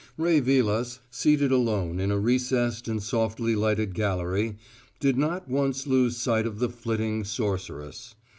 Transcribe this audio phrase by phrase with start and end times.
[0.17, 4.57] Ray Vilas, seated alone in a recessed and softly lighted gallery,
[4.99, 8.15] did not once lose sight of the flitting sorceress.